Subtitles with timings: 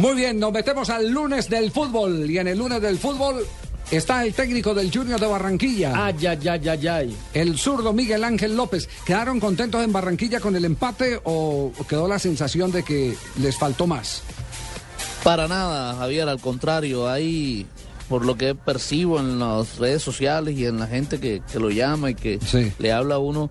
[0.00, 3.44] Muy bien, nos metemos al lunes del fútbol y en el lunes del fútbol
[3.90, 6.06] está el técnico del Junior de Barranquilla.
[6.06, 7.16] Ay, ay, ay, ay, ay.
[7.34, 8.88] El zurdo Miguel Ángel López.
[9.04, 13.86] ¿Quedaron contentos en Barranquilla con el empate o quedó la sensación de que les faltó
[13.86, 14.22] más?
[15.22, 17.66] Para nada, Javier, al contrario, ahí
[18.08, 21.70] por lo que percibo en las redes sociales y en la gente que, que lo
[21.70, 22.72] llama y que Sí.
[22.78, 23.50] le habla a uno,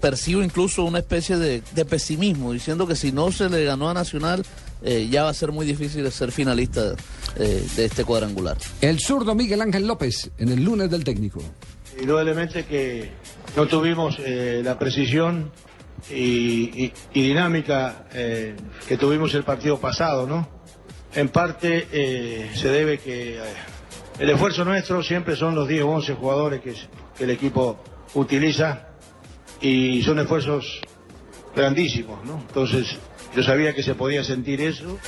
[0.00, 3.94] percibo incluso una especie de, de pesimismo, diciendo que si no se le ganó a
[3.94, 4.44] Nacional,
[4.82, 6.94] eh, ya va a ser muy difícil ser finalista
[7.36, 8.56] eh, de este cuadrangular.
[8.80, 11.42] El zurdo Miguel Ángel López en el lunes del técnico.
[12.00, 13.10] Indudablemente que
[13.56, 15.50] no tuvimos eh, la precisión
[16.10, 18.54] y, y- y dinámica eh,
[18.88, 20.48] que tuvimos el partido pasado, ¿no?
[21.14, 23.40] En parte eh, se debe que eh,
[24.20, 26.74] el esfuerzo nuestro siempre son los 10 o 11 jugadores que,
[27.18, 27.82] que el equipo
[28.14, 28.86] utiliza
[29.60, 30.80] y son esfuerzos
[31.54, 32.38] grandísimos, ¿no?
[32.48, 32.96] Entonces
[33.34, 34.98] yo sabía que se podía sentir eso.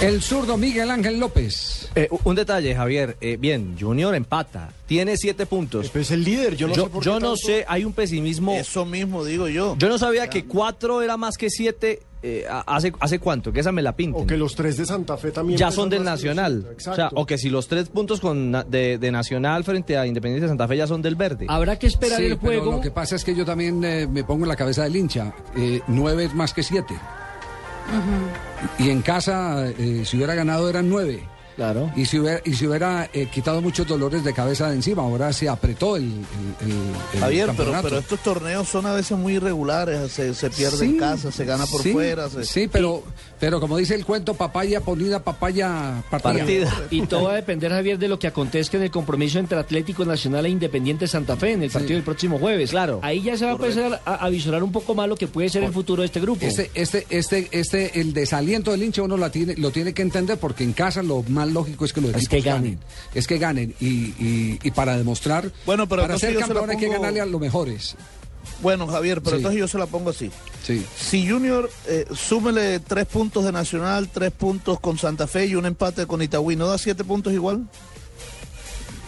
[0.00, 1.90] El zurdo Miguel Ángel López.
[1.94, 3.18] Eh, un detalle, Javier.
[3.20, 4.70] Eh, bien, Junior empata.
[4.86, 5.90] Tiene siete puntos.
[5.90, 7.84] Pues es el líder, yo no yo sé por qué yo no tanto- sé, hay
[7.84, 8.54] un pesimismo.
[8.54, 9.76] Eso mismo digo yo.
[9.78, 12.00] Yo no sabía que cuatro era más que siete.
[12.22, 13.50] eh, hace, ¿Hace cuánto?
[13.52, 14.22] Que esa me la pinten.
[14.22, 15.58] O que los tres de Santa Fe también.
[15.58, 16.64] ya son del Nacional.
[16.66, 17.16] siete, O sea, Exacto.
[17.20, 20.66] o que si los tres puntos con, de, de Nacional frente a Independiente de Santa
[20.68, 21.44] Fe ya son del verde.
[21.48, 22.72] Habrá que esperar Sí, el pero juego.
[22.72, 25.32] lo que pasa es que yo también eh, me pongo en la cabeza del hincha.
[25.56, 26.94] Eh, nueve es más que siete.
[28.78, 31.22] Y en casa, eh, si hubiera ganado, eran nueve.
[31.56, 31.90] Claro.
[31.96, 35.32] Y si hubiera, y si hubiera eh, quitado muchos dolores de cabeza de encima, ahora
[35.32, 36.76] se apretó el, el- el-
[37.14, 41.30] el Javier, pero, estos torneos son a veces muy irregulares, se, se pierde en casa,
[41.30, 42.28] se gana por sí, fuera.
[42.30, 43.02] se- Sí, pero,
[43.38, 46.32] pero como dice el cuento, papaya ponida, papaya partida.
[46.38, 46.72] Partida.
[46.90, 50.04] Y todo va a depender, Javier, de lo que acontezca en el compromiso entre Atlético
[50.04, 52.70] Nacional e Independiente Santa Fe en el partido del próximo jueves.
[52.70, 53.00] Claro.
[53.02, 55.48] Ahí ya se va a empezar a, a visorar un poco más lo que puede
[55.48, 56.44] ser el futuro de este grupo.
[56.46, 60.38] Este, este, este, este, el desaliento del hincha uno la tiene, lo tiene que entender
[60.38, 62.78] porque en casa lo más lógico es que los Es equipos que ganen.
[63.14, 63.74] Es que ganen.
[63.80, 67.40] Y, y, y para demostrar, Bueno, pero para ser campeón hay que ganarle a los
[67.40, 67.96] mejores.
[68.62, 69.40] Bueno, Javier, pero Sí.
[69.40, 70.30] entonces yo se la pongo así.
[70.64, 70.84] Sí.
[70.98, 75.66] Si Junior eh, súmele tres puntos de Nacional, tres puntos con Santa Fe y un
[75.66, 77.66] empate con Itagüí, ¿no da siete puntos igual?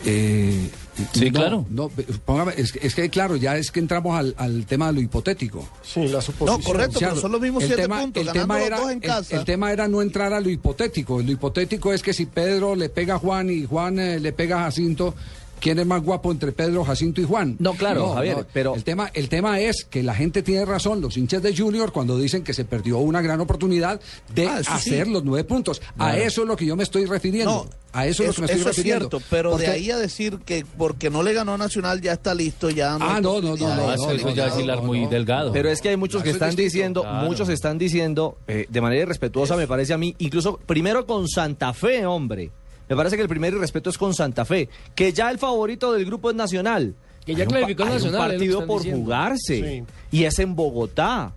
[0.05, 0.71] Eh,
[1.15, 1.67] Sí, no, claro.
[1.71, 1.91] No,
[2.25, 5.01] póngame, es, que- es que claro, ya es que entramos al, al tema de lo
[5.01, 5.67] hipotético.
[5.83, 6.61] Sí, la suposición.
[6.61, 8.97] No, correcto, pero son los mismos el siete tema, puntos, el tema era, dos en
[9.03, 9.37] el- casa.
[9.37, 11.21] el tema era no entrar a lo hipotético.
[11.23, 14.61] Lo hipotético es que si Pedro le pega a Juan y Juan eh, le pega
[14.61, 15.15] a Jacinto,
[15.61, 17.57] ¿quién es más guapo entre Pedro, Jacinto y Juan?
[17.59, 21.17] No, claro, Javier, pero- El tema, el tema es que la gente tiene razón, los
[21.17, 23.99] hinchas de Junior, cuando dicen que se perdió una gran oportunidad
[24.35, 24.69] de Ah, sí.
[24.71, 25.81] hacer los nueve puntos.
[25.97, 27.71] A eso es lo que yo me estoy refiriendo.
[27.95, 29.91] No, a eso es lo que me estoy eso es cierto, pero Porque- de ahí
[29.91, 33.55] a decir que porque no le ganó Nacional ya está listo, ya Ah, no, no,
[33.55, 35.11] no, no, Ah, no, eso no, ya no, es hilar no, muy no.
[35.11, 35.53] delgado.
[35.53, 37.27] Pero es que hay muchos que Eso es están diciendo, claro.
[37.29, 41.73] muchos están diciendo, eh, de manera irrespetuosa me parece a mí, incluso primero con Santa
[41.75, 42.51] Fe, hombre.
[42.89, 46.05] Me parece que el primer irrespeto es con Santa Fe, que ya el favorito del
[46.05, 46.95] grupo es Nacional.
[47.25, 49.05] Que ya Hay un clasificó hay un Nacional, es lo que partido por diciendo.
[49.05, 49.85] jugarse.
[50.11, 51.33] Y es en Bogotá.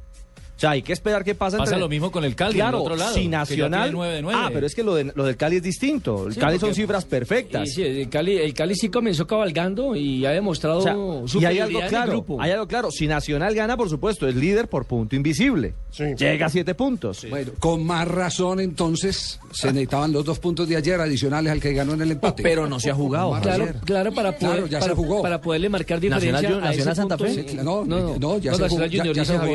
[0.56, 1.58] O sea, hay que esperar qué pasa.
[1.58, 3.82] Pasa entre- lo mismo con el Cali, Claro, del otro lado, si que ya Nacional.
[3.84, 4.40] tiene nueve de nueve.
[4.42, 6.28] Ah, pero es que lo, de- lo del Cali es distinto.
[6.28, 7.68] El Sí, Cali son cifras perfectas.
[7.68, 10.94] Y sí, el Cali, el Cali sí comenzó cabalgando y ha demostrado O sea,
[11.28, 12.42] su y hay algo claro, grupo.
[12.42, 12.90] hay algo claro.
[12.90, 15.74] Si Nacional gana, por supuesto, es líder por punto invisible.
[15.92, 16.06] Sí.
[16.18, 17.26] Llega a siete puntos.
[17.30, 21.74] Bueno, con más razón entonces se necesitaban los dos puntos de ayer adicionales al que
[21.74, 22.44] ganó en el empate.
[22.44, 25.22] Pero no se ha jugado, Claro, claro, para poder, Claro, ya se para, jugó.
[25.22, 27.34] para poderle marcar diferencia Nacional a ese Nacional Santa punto.
[27.34, 27.42] Fe.
[27.42, 28.80] Sí, claro, no, no, ya se jugó,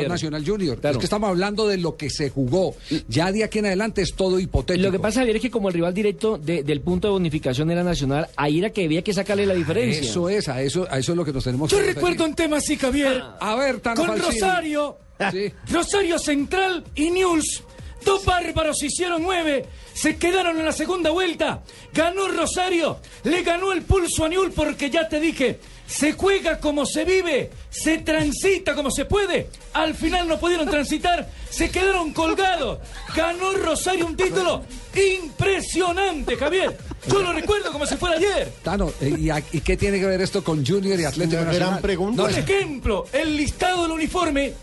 [0.07, 0.99] Nacional ya- Junior, Claro.
[0.99, 2.75] Es que estamos hablando de lo que se jugó.
[3.07, 4.85] Ya de aquí en adelante es todo hipotético.
[4.85, 7.69] Lo que pasa, Javier, es que como el rival directo de- del punto de bonificación
[7.71, 10.01] era Nacional, ahí era que había que sacarle la diferencia.
[10.01, 11.95] Eso es, a eso, a eso es lo que nos tenemos Yo que referir.
[12.03, 13.21] recuerdo un tema así, Javier.
[13.39, 14.17] A ver, Tano Con.
[14.19, 14.97] Rosario,
[15.31, 15.51] Sí.
[15.71, 17.63] Rosario Central y News.
[18.03, 21.61] Dos bárbaros hicieron nueve, se quedaron en la segunda vuelta.
[21.93, 26.85] Ganó Rosario, le ganó el pulso a Newell porque ya te dije, se juega como
[26.85, 29.49] se vive, se transita como se puede.
[29.73, 32.79] Al final no pudieron transitar, se quedaron colgados.
[33.15, 34.63] Ganó Rosario un título
[34.95, 36.77] impresionante, Javier.
[37.07, 38.51] Yo lo recuerdo como si fuera ayer.
[38.63, 41.69] Tano, eh, ¿y, a- y qué tiene que ver esto con Junior y Atlético Nacional?
[41.69, 42.23] gran pregunta.
[42.23, 44.53] No, Por ejemplo, el listado del uniforme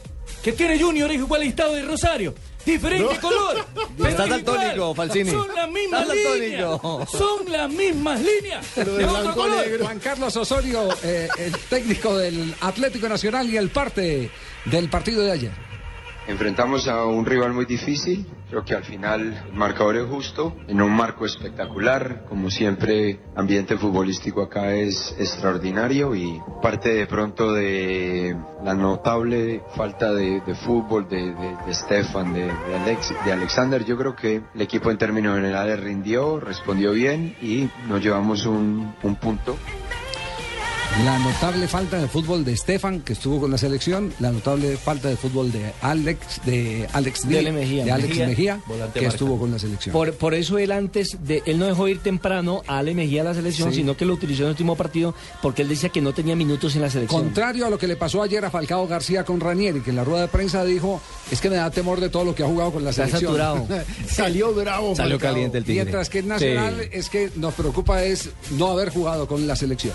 [0.43, 2.35] que tiene Junior es igual al listado de Rosario.
[2.69, 3.65] Diferente color.
[4.07, 5.31] Estás daltónico, Falsini.
[5.31, 6.81] Son las mismas Estás líneas.
[7.11, 8.75] Son las mismas líneas.
[8.75, 9.65] De otro color.
[9.81, 14.31] Juan Carlos Osorio, eh, el técnico del Atlético Nacional y el parte
[14.67, 15.69] del partido de ayer.
[16.29, 20.83] Enfrentamos a un rival muy difícil, creo que al final el marcador es justo, en
[20.83, 28.37] un marco espectacular, como siempre, ambiente futbolístico acá es extraordinario y parte de pronto de
[28.69, 33.97] la notable falta de, de fútbol de, de, Stefan, de, de, Alex, de Alexander, yo
[33.97, 39.17] creo que el equipo en términos generales rindió, respondió bien y nos llevamos un, un
[39.17, 39.57] punto.
[41.05, 45.09] La notable falta de fútbol de Stefan, que estuvo con la selección, la notable falta
[45.09, 47.85] de fútbol de Alex, de Alex, De Ale Mejía.
[47.85, 49.01] de Alex Mejía, que marca.
[49.01, 49.93] estuvo con la selección.
[49.93, 53.27] Por, por eso él antes, de, él no dejó ir temprano a Ale Mejía a
[53.27, 53.77] la selección, Sí.
[53.77, 56.75] sino que lo utilizó en el último partido porque él decía que no tenía minutos
[56.75, 57.23] en la selección.
[57.23, 60.05] Contrario a lo que le pasó ayer a Falcao García con Ranieri, que en la
[60.05, 62.73] rueda de prensa dijo, es que me da temor de todo lo que ha jugado
[62.73, 63.37] con la Está selección.
[63.37, 63.69] saturado.
[64.11, 64.97] Salió bravo.
[64.97, 65.33] Salió Falcao.
[65.33, 65.85] caliente el tigre.
[65.85, 66.89] Mientras que en Nacional Sí.
[66.93, 69.95] es que nos preocupa es no haber jugado con la selección.